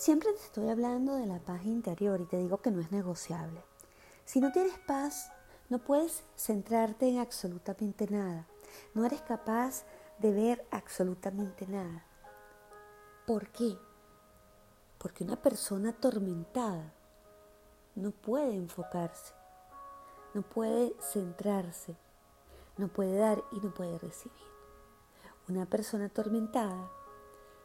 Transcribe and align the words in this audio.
Siempre 0.00 0.32
te 0.32 0.38
estoy 0.38 0.70
hablando 0.70 1.16
de 1.16 1.26
la 1.26 1.40
paz 1.40 1.66
interior 1.66 2.22
y 2.22 2.24
te 2.24 2.38
digo 2.38 2.62
que 2.62 2.70
no 2.70 2.80
es 2.80 2.90
negociable. 2.90 3.62
Si 4.24 4.40
no 4.40 4.50
tienes 4.50 4.78
paz, 4.78 5.30
no 5.68 5.78
puedes 5.78 6.24
centrarte 6.36 7.06
en 7.06 7.18
absolutamente 7.18 8.06
nada. 8.08 8.46
No 8.94 9.04
eres 9.04 9.20
capaz 9.20 9.84
de 10.18 10.32
ver 10.32 10.66
absolutamente 10.70 11.66
nada. 11.66 12.06
¿Por 13.26 13.48
qué? 13.48 13.76
Porque 14.96 15.22
una 15.22 15.36
persona 15.36 15.90
atormentada 15.90 16.94
no 17.94 18.10
puede 18.10 18.54
enfocarse, 18.54 19.34
no 20.32 20.40
puede 20.40 20.96
centrarse, 21.12 21.94
no 22.78 22.88
puede 22.88 23.18
dar 23.18 23.44
y 23.52 23.60
no 23.60 23.74
puede 23.74 23.98
recibir. 23.98 24.48
Una 25.46 25.66
persona 25.66 26.06
atormentada 26.06 26.90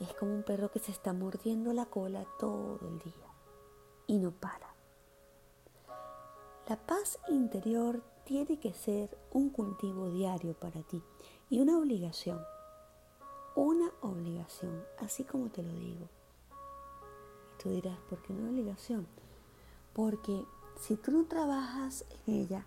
es 0.00 0.14
como 0.14 0.34
un 0.34 0.42
perro 0.42 0.70
que 0.70 0.78
se 0.78 0.92
está 0.92 1.12
mordiendo 1.12 1.72
la 1.72 1.86
cola 1.86 2.26
todo 2.38 2.78
el 2.88 2.98
día 2.98 3.28
y 4.06 4.18
no 4.18 4.30
para. 4.30 4.74
La 6.68 6.76
paz 6.76 7.18
interior 7.28 8.02
tiene 8.24 8.60
que 8.60 8.74
ser 8.74 9.16
un 9.32 9.50
cultivo 9.50 10.10
diario 10.10 10.54
para 10.54 10.82
ti 10.82 11.02
y 11.48 11.60
una 11.60 11.78
obligación. 11.78 12.40
Una 13.54 13.90
obligación, 14.02 14.84
así 14.98 15.24
como 15.24 15.48
te 15.48 15.62
lo 15.62 15.72
digo. 15.72 16.08
Y 17.54 17.62
tú 17.62 17.70
dirás, 17.70 17.98
¿por 18.08 18.22
qué 18.22 18.32
una 18.32 18.50
obligación? 18.50 19.06
Porque 19.94 20.44
si 20.78 20.96
tú 20.96 21.10
no 21.10 21.24
trabajas 21.24 22.04
en 22.26 22.34
ella, 22.34 22.66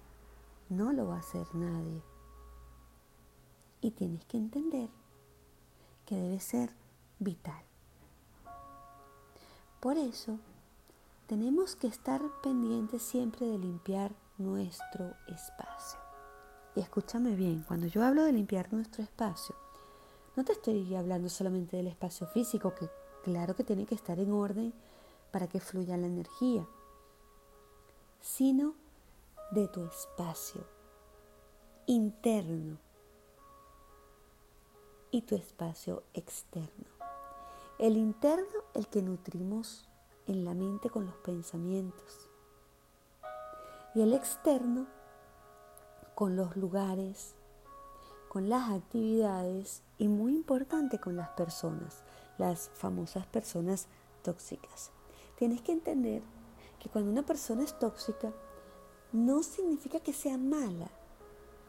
no 0.70 0.92
lo 0.92 1.08
va 1.08 1.18
a 1.18 1.20
hacer 1.20 1.48
nadie. 1.54 2.02
Y 3.82 3.92
tienes 3.92 4.26
que 4.26 4.38
entender 4.38 4.90
que 6.06 6.16
debe 6.16 6.40
ser 6.40 6.81
vital. 7.22 7.64
Por 9.80 9.98
eso, 9.98 10.38
tenemos 11.28 11.76
que 11.76 11.88
estar 11.88 12.22
pendientes 12.44 13.04
siempre 13.04 13.46
de 13.46 13.58
limpiar 13.58 14.12
nuestro 14.38 15.14
espacio. 15.28 16.00
Y 16.76 16.82
escúchame 16.82 17.36
bien, 17.36 17.64
cuando 17.68 17.88
yo 17.88 18.04
hablo 18.04 18.24
de 18.24 18.34
limpiar 18.34 18.74
nuestro 18.74 19.04
espacio, 19.04 19.56
no 20.36 20.44
te 20.44 20.54
estoy 20.54 20.96
hablando 20.96 21.30
solamente 21.30 21.78
del 21.78 21.88
espacio 21.88 22.28
físico, 22.28 22.74
que 22.74 22.90
claro 23.24 23.56
que 23.56 23.64
tiene 23.64 23.86
que 23.86 23.96
estar 23.96 24.20
en 24.20 24.32
orden 24.32 24.74
para 25.32 25.48
que 25.48 25.60
fluya 25.60 25.98
la 25.98 26.08
energía, 26.08 26.66
sino 28.20 28.74
de 29.52 29.68
tu 29.68 29.86
espacio 29.86 30.66
interno 31.86 32.78
y 35.12 35.22
tu 35.22 35.36
espacio 35.36 36.04
externo. 36.14 37.01
El 37.82 37.98
interno, 37.98 38.46
el 38.76 38.88
que 38.90 39.02
nutrimos 39.02 39.90
en 40.28 40.46
la 40.46 40.54
mente 40.54 40.92
con 40.92 41.08
los 41.08 41.16
pensamientos. 41.16 42.30
Y 43.96 44.02
el 44.02 44.14
externo, 44.14 44.86
con 46.14 46.36
los 46.36 46.56
lugares, 46.56 47.34
con 48.30 48.50
las 48.50 48.70
actividades 48.70 49.82
y 49.98 50.10
muy 50.10 50.36
importante 50.36 51.00
con 51.00 51.16
las 51.16 51.30
personas, 51.30 52.04
las 52.38 52.70
famosas 52.76 53.26
personas 53.26 53.88
tóxicas. 54.22 54.92
Tienes 55.40 55.64
que 55.64 55.72
entender 55.72 56.22
que 56.78 56.88
cuando 56.88 57.10
una 57.10 57.26
persona 57.26 57.64
es 57.64 57.80
tóxica, 57.80 58.32
no 59.12 59.42
significa 59.42 60.00
que 60.02 60.14
sea 60.14 60.38
mala. 60.38 60.92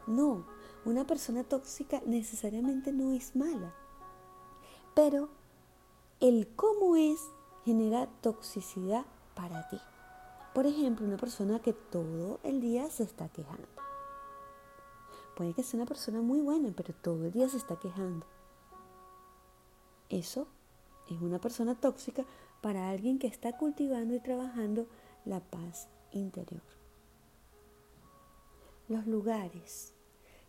No, 0.05 0.45
una 0.85 1.07
persona 1.07 1.43
tóxica 1.43 2.03
necesariamente 2.05 2.93
no 2.93 3.13
es 3.13 3.35
mala. 3.35 3.73
Pero 4.93 5.41
el 6.23 6.47
cómo 6.55 6.95
es 6.95 7.19
genera 7.65 8.07
toxicidad 8.21 9.05
para 9.35 9.67
ti. 9.67 9.77
Por 10.53 10.65
ejemplo, 10.65 11.05
una 11.05 11.17
persona 11.17 11.59
que 11.59 11.73
todo 11.73 12.39
el 12.43 12.61
día 12.61 12.89
se 12.89 13.03
está 13.03 13.27
quejando. 13.27 13.67
Puede 15.35 15.53
que 15.53 15.63
sea 15.63 15.79
una 15.79 15.85
persona 15.85 16.21
muy 16.21 16.39
buena, 16.39 16.71
pero 16.73 16.93
todo 16.93 17.25
el 17.25 17.33
día 17.33 17.49
se 17.49 17.57
está 17.57 17.75
quejando. 17.77 18.25
Eso 20.07 20.47
es 21.09 21.21
una 21.21 21.39
persona 21.39 21.75
tóxica 21.75 22.23
para 22.61 22.89
alguien 22.89 23.19
que 23.19 23.27
está 23.27 23.57
cultivando 23.57 24.15
y 24.15 24.21
trabajando 24.21 24.87
la 25.25 25.41
paz 25.41 25.89
interior. 26.11 26.63
Los 28.87 29.05
lugares. 29.07 29.92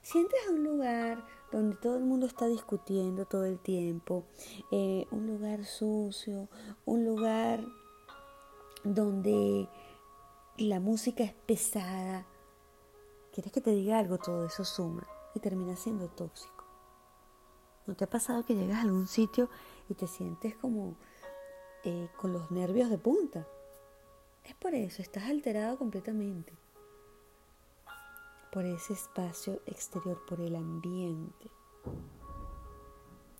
Sientes 0.05 0.39
un 0.51 0.63
lugar 0.63 1.25
donde 1.51 1.77
todo 1.77 1.97
el 1.97 2.05
mundo 2.05 2.27
está 2.27 2.47
discutiendo 2.47 3.25
todo 3.25 3.47
el 3.47 3.59
tiempo, 3.59 4.27
eh, 4.71 5.07
un 5.11 5.27
lugar 5.27 5.65
sucio, 5.65 6.51
un 6.85 7.07
lugar 7.07 7.65
donde 8.85 9.67
la 10.59 10.79
música 10.79 11.25
es 11.25 11.33
pesada. 11.33 12.27
¿Quieres 13.33 13.51
que 13.51 13.63
te 13.63 13.71
diga 13.71 13.99
algo? 13.99 14.19
Todo 14.19 14.45
eso 14.45 14.63
suma 14.63 15.07
y 15.35 15.41
termina 15.41 15.75
siendo 15.75 16.07
tóxico. 16.09 16.67
¿No 17.87 17.97
te 17.97 18.05
ha 18.05 18.11
pasado 18.11 18.45
que 18.45 18.55
llegas 18.55 18.81
a 18.81 18.83
algún 18.83 19.07
sitio 19.07 19.49
y 19.89 19.95
te 19.95 20.07
sientes 20.07 20.55
como 20.55 20.97
eh, 21.83 22.11
con 22.19 22.35
los 22.35 22.51
nervios 22.51 22.91
de 22.91 22.99
punta? 22.99 23.49
Es 24.45 24.55
por 24.55 24.75
eso, 24.75 25.01
estás 25.01 25.25
alterado 25.31 25.79
completamente. 25.79 26.53
Por 28.55 28.67
ese 28.67 28.93
espacio 28.93 29.61
exterior, 29.67 30.25
por 30.29 30.41
el 30.41 30.55
ambiente. 30.55 31.51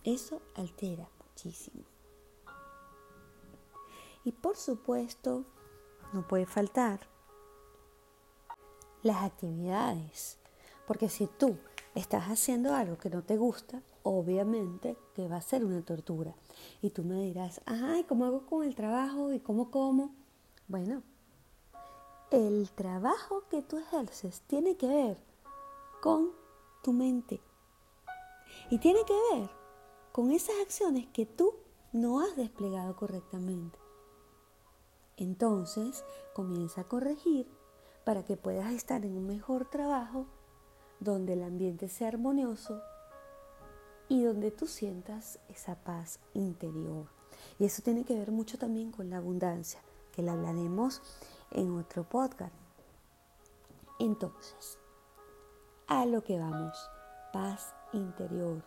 Eso 0.03 0.41
altera 0.55 1.09
muchísimo. 1.23 1.85
Y 4.25 4.33
por 4.33 4.57
supuesto, 4.57 5.45
no 6.11 6.27
puede 6.27 6.45
faltar 6.45 6.99
las 9.03 9.23
actividades. 9.23 10.37
Porque 10.85 11.07
si 11.07 11.27
tú 11.27 11.57
estás 11.95 12.25
haciendo 12.25 12.75
algo 12.75 12.97
que 12.97 13.09
no 13.09 13.23
te 13.23 13.37
gusta, 13.37 13.81
obviamente 14.03 14.97
que 15.13 15.29
va 15.29 15.37
a 15.37 15.41
ser 15.41 15.63
una 15.63 15.81
tortura. 15.81 16.35
Y 16.81 16.89
tú 16.89 17.05
me 17.05 17.21
dirás, 17.21 17.61
ay, 17.65 18.03
¿cómo 18.03 18.25
hago 18.25 18.45
con 18.45 18.65
el 18.65 18.75
trabajo? 18.75 19.31
¿Y 19.31 19.39
cómo 19.39 19.71
como? 19.71 20.13
Bueno, 20.67 21.03
el 22.31 22.69
trabajo 22.71 23.43
que 23.49 23.61
tú 23.61 23.77
ejerces 23.77 24.41
tiene 24.47 24.75
que 24.77 24.87
ver 24.87 25.17
con 26.01 26.31
tu 26.83 26.93
mente 26.93 27.41
y 28.69 28.79
tiene 28.79 28.99
que 29.05 29.13
ver 29.33 29.49
con 30.11 30.31
esas 30.31 30.55
acciones 30.61 31.07
que 31.07 31.25
tú 31.25 31.53
no 31.91 32.19
has 32.19 32.35
desplegado 32.35 32.95
correctamente. 32.95 33.77
Entonces 35.17 36.03
comienza 36.33 36.81
a 36.81 36.87
corregir 36.87 37.47
para 38.03 38.23
que 38.23 38.37
puedas 38.37 38.71
estar 38.73 39.05
en 39.05 39.17
un 39.17 39.27
mejor 39.27 39.69
trabajo 39.69 40.25
donde 40.99 41.33
el 41.33 41.43
ambiente 41.43 41.89
sea 41.89 42.09
armonioso 42.09 42.81
y 44.07 44.23
donde 44.23 44.51
tú 44.51 44.67
sientas 44.67 45.39
esa 45.49 45.75
paz 45.83 46.19
interior. 46.33 47.07
Y 47.59 47.65
eso 47.65 47.81
tiene 47.81 48.03
que 48.03 48.17
ver 48.17 48.31
mucho 48.31 48.57
también 48.57 48.91
con 48.91 49.09
la 49.09 49.17
abundancia 49.17 49.81
que 50.11 50.21
la 50.21 50.33
hablaremos 50.33 51.01
en 51.55 51.77
otro 51.77 52.03
podcast. 52.03 52.53
Entonces, 53.97 54.77
a 55.87 56.05
lo 56.05 56.21
que 56.23 56.37
vamos, 56.37 56.77
paz 57.31 57.73
interior, 57.93 58.61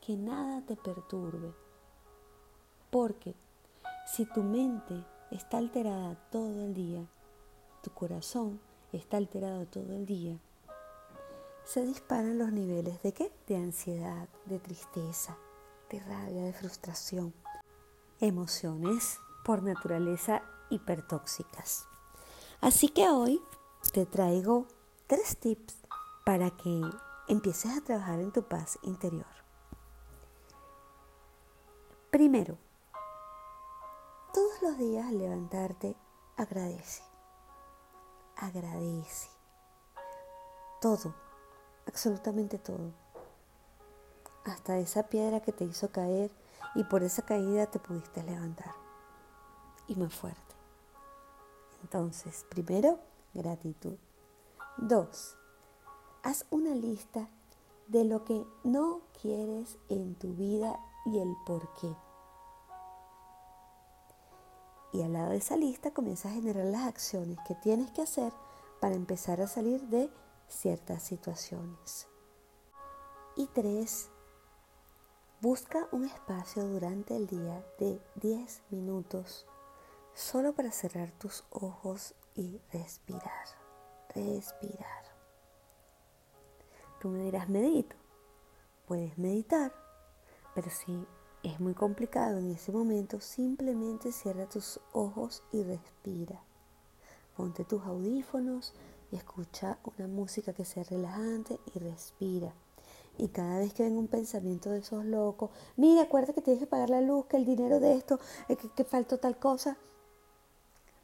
que 0.00 0.16
nada 0.16 0.62
te 0.66 0.76
perturbe, 0.76 1.54
porque 2.90 3.34
si 4.06 4.26
tu 4.26 4.42
mente 4.42 5.04
está 5.30 5.58
alterada 5.58 6.14
todo 6.30 6.62
el 6.64 6.74
día, 6.74 7.06
tu 7.82 7.90
corazón 7.90 8.60
está 8.92 9.16
alterado 9.16 9.66
todo 9.66 9.94
el 9.94 10.04
día, 10.04 10.38
se 11.64 11.82
disparan 11.86 12.38
los 12.38 12.52
niveles 12.52 13.02
de 13.02 13.12
qué? 13.12 13.32
De 13.46 13.56
ansiedad, 13.56 14.28
de 14.44 14.58
tristeza, 14.58 15.38
de 15.88 16.00
rabia, 16.00 16.42
de 16.42 16.52
frustración, 16.52 17.32
emociones 18.20 19.20
por 19.44 19.62
naturaleza 19.62 20.42
hipertóxicas. 20.70 21.86
Así 22.60 22.88
que 22.88 23.08
hoy 23.08 23.42
te 23.92 24.06
traigo 24.06 24.66
tres 25.06 25.36
tips 25.38 25.76
para 26.24 26.50
que 26.50 26.82
empieces 27.28 27.76
a 27.76 27.80
trabajar 27.80 28.20
en 28.20 28.32
tu 28.32 28.42
paz 28.42 28.78
interior. 28.82 29.26
Primero, 32.10 32.58
todos 34.32 34.62
los 34.62 34.78
días 34.78 35.06
al 35.06 35.18
levantarte, 35.18 35.96
agradece. 36.36 37.02
Agradece. 38.36 39.28
Todo, 40.80 41.14
absolutamente 41.86 42.58
todo. 42.58 42.92
Hasta 44.44 44.78
esa 44.78 45.04
piedra 45.04 45.40
que 45.40 45.52
te 45.52 45.64
hizo 45.64 45.90
caer 45.90 46.30
y 46.74 46.84
por 46.84 47.02
esa 47.02 47.22
caída 47.22 47.66
te 47.66 47.78
pudiste 47.78 48.22
levantar 48.22 48.74
y 49.86 49.96
más 49.96 50.14
fuerte. 50.14 50.59
Entonces, 51.82 52.44
primero, 52.48 52.98
gratitud. 53.34 53.96
Dos, 54.76 55.36
haz 56.22 56.46
una 56.50 56.74
lista 56.74 57.28
de 57.88 58.04
lo 58.04 58.24
que 58.24 58.46
no 58.64 59.00
quieres 59.20 59.78
en 59.88 60.14
tu 60.14 60.34
vida 60.34 60.78
y 61.06 61.18
el 61.18 61.34
por 61.44 61.72
qué. 61.74 61.94
Y 64.92 65.02
al 65.02 65.12
lado 65.12 65.30
de 65.30 65.36
esa 65.36 65.56
lista 65.56 65.92
comienza 65.92 66.28
a 66.28 66.32
generar 66.32 66.66
las 66.66 66.86
acciones 66.86 67.38
que 67.46 67.54
tienes 67.54 67.90
que 67.92 68.02
hacer 68.02 68.32
para 68.80 68.94
empezar 68.94 69.40
a 69.40 69.46
salir 69.46 69.80
de 69.88 70.10
ciertas 70.48 71.02
situaciones. 71.02 72.08
Y 73.36 73.46
tres, 73.48 74.10
busca 75.40 75.88
un 75.92 76.04
espacio 76.04 76.64
durante 76.66 77.16
el 77.16 77.26
día 77.26 77.64
de 77.78 78.00
10 78.16 78.62
minutos 78.70 79.46
solo 80.20 80.52
para 80.52 80.70
cerrar 80.70 81.10
tus 81.12 81.44
ojos 81.50 82.14
y 82.34 82.60
respirar, 82.72 83.46
respirar. 84.14 85.04
Tú 87.00 87.08
me 87.08 87.24
dirás, 87.24 87.48
medito. 87.48 87.96
Puedes 88.86 89.16
meditar, 89.16 89.72
pero 90.54 90.68
si 90.70 91.06
es 91.42 91.58
muy 91.58 91.72
complicado 91.74 92.38
en 92.38 92.50
ese 92.50 92.70
momento, 92.70 93.18
simplemente 93.20 94.12
cierra 94.12 94.46
tus 94.46 94.78
ojos 94.92 95.42
y 95.52 95.62
respira. 95.62 96.42
Ponte 97.36 97.64
tus 97.64 97.82
audífonos 97.84 98.74
y 99.10 99.16
escucha 99.16 99.78
una 99.84 100.06
música 100.06 100.52
que 100.52 100.66
sea 100.66 100.84
relajante 100.84 101.58
y 101.74 101.78
respira. 101.78 102.52
Y 103.16 103.28
cada 103.28 103.58
vez 103.58 103.72
que 103.72 103.84
venga 103.84 103.98
un 103.98 104.08
pensamiento 104.08 104.70
de 104.70 104.80
esos 104.80 105.04
locos, 105.04 105.50
mira, 105.76 106.02
acuérdate 106.02 106.34
que 106.34 106.42
tienes 106.42 106.60
que 106.60 106.66
pagar 106.66 106.90
la 106.90 107.00
luz, 107.00 107.26
que 107.26 107.38
el 107.38 107.46
dinero 107.46 107.80
de 107.80 107.94
esto, 107.94 108.20
eh, 108.48 108.56
que, 108.56 108.68
que 108.70 108.84
faltó 108.84 109.18
tal 109.18 109.38
cosa, 109.38 109.78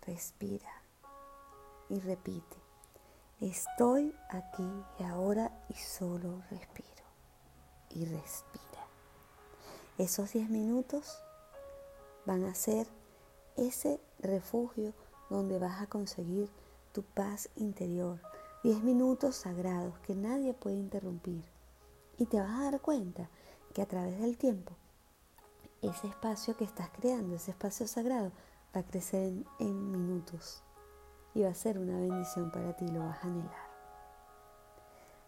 respira 0.06 0.70
y 1.88 1.98
repite. 2.00 2.56
Estoy 3.40 4.14
aquí 4.30 4.68
y 4.98 5.02
ahora 5.02 5.52
y 5.68 5.74
solo 5.74 6.42
respiro. 6.50 6.86
Y 7.90 8.04
respira. 8.04 8.86
Esos 9.98 10.32
10 10.32 10.50
minutos 10.50 11.22
van 12.24 12.44
a 12.44 12.54
ser 12.54 12.86
ese 13.56 14.00
refugio 14.18 14.94
donde 15.30 15.58
vas 15.58 15.82
a 15.82 15.86
conseguir 15.86 16.50
tu 16.92 17.02
paz 17.02 17.48
interior. 17.56 18.20
10 18.62 18.82
minutos 18.82 19.36
sagrados 19.36 19.98
que 20.00 20.14
nadie 20.14 20.54
puede 20.54 20.76
interrumpir. 20.76 21.44
Y 22.18 22.26
te 22.26 22.40
vas 22.40 22.50
a 22.50 22.70
dar 22.70 22.80
cuenta 22.80 23.28
que 23.74 23.82
a 23.82 23.86
través 23.86 24.18
del 24.20 24.38
tiempo, 24.38 24.72
ese 25.82 26.08
espacio 26.08 26.56
que 26.56 26.64
estás 26.64 26.90
creando, 26.90 27.36
ese 27.36 27.50
espacio 27.50 27.86
sagrado, 27.86 28.32
a 28.76 28.82
crecer 28.82 29.32
en, 29.58 29.90
minutos. 29.90 30.62
Y 31.34 31.42
va 31.42 31.50
a 31.50 31.54
ser 31.54 31.78
una 31.78 31.98
bendición 31.98 32.50
para 32.50 32.74
ti, 32.76 32.86
lo 32.88 33.00
vas 33.00 33.18
a 33.18 33.26
anhelar. 33.26 33.70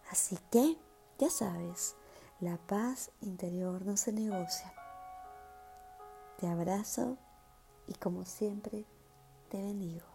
Así 0.09 0.37
que, 0.51 0.77
ya 1.17 1.29
sabes, 1.29 1.95
la 2.39 2.57
paz 2.57 3.11
interior 3.21 3.85
no 3.85 3.95
se 3.97 4.11
negocia. 4.11 4.73
Te 6.37 6.47
abrazo 6.47 7.17
y 7.87 7.93
como 7.93 8.25
siempre, 8.25 8.85
te 9.49 9.57
bendigo. 9.61 10.08